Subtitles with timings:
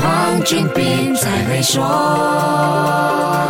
[0.00, 3.49] 黄俊斌才会说。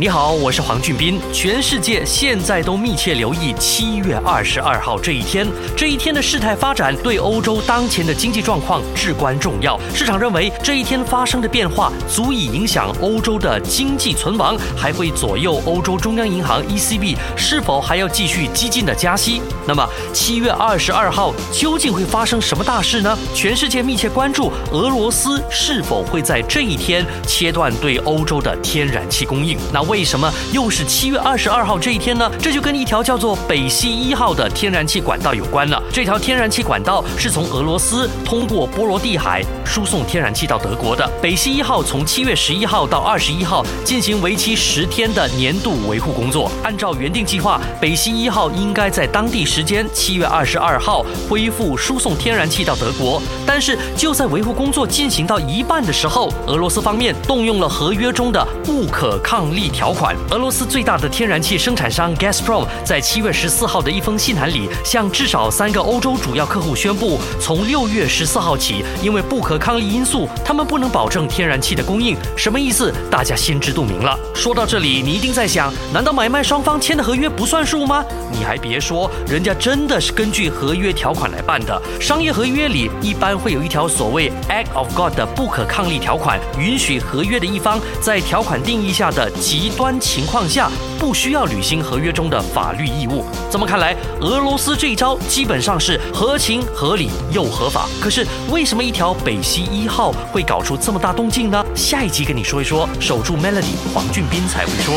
[0.00, 1.20] 你好，我是黄俊斌。
[1.30, 5.46] 全世界现在都密切留意七月二十二号这一天。
[5.76, 9.78] 这一天的事态发展对欧洲当前的经济状况至关重要。
[9.94, 19.42] 市场认为这一天发生的变化足以影响欧洲的经济存亡，还会左右欧洲中央银行 ECB 是否还要继续激进的加息。
[19.66, 23.14] 那么七月二十二号究竟会发生什么大事呢？
[23.34, 29.58] 全世界密切关注俄罗斯是否会在这一天切断对欧洲的天然气供应。
[29.70, 32.30] 那为什么又是七月二十二号这一天呢？
[32.40, 35.82] 这就跟一条叫做北溪一号的天然气管道有关了。
[35.92, 41.04] 这条天然气管道是从俄罗斯通过波罗的海输送天然气到德国的。
[41.20, 46.48] 北溪一号从七月十一号到二十一号进行为期十天的年度维护工作。
[46.62, 53.20] 按照原定计划，北溪一号应该在当地时间七月二十二号恢复输送天然气到德国。
[53.44, 59.68] 但是就在维护工作进行到一半的时候，俄罗斯方面动用了合约中的不可抗力。
[59.80, 60.14] 条款。
[60.30, 72.14] 俄罗斯最大的天然气生产商 Gazprom 在七月十四号的一封信函里，向至少三个欧洲主要客户宣布，从六月十四号起，因为不可抗力因素，他们不能保证天然气的供应。
[72.36, 72.92] 什么意思？
[73.10, 74.18] 大家心知肚明了。
[74.34, 78.04] 说到这里，你一定在想，难道买卖双方签的合约不算数吗？
[78.30, 81.80] 你还别说，人家真的是根据合约条款来办的。
[81.98, 93.24] 商业合约里一般会有一条所谓 Act of God 的不可抗力条款，允许合约的一方在条款定义下的极端情况下，不需要履行合约中的法律义务。
[93.50, 97.88] 这么看来，俄罗斯这一招基本上是合情合理又合法。
[98.00, 101.64] 可是，为什么一条北溪一号会搞出这么大动静呢？
[101.74, 102.88] 下一集跟你说一说。
[103.00, 104.94] 守住 Melody，黄俊斌才会说。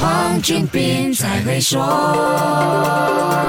[0.00, 1.80] 黄俊斌才会说。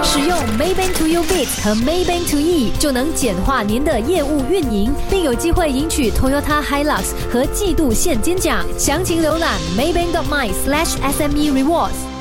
[0.03, 8.63] 使用 Maybank To You Bit 和 Maybank To E 就能简化您的业务运营，并有机会赢取 Toyota Hilux 和季度现金奖。
[8.77, 9.59] 详情浏览
[10.63, 12.14] slash SME rewards.